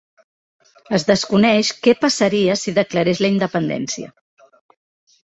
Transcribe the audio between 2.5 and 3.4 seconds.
si declarés la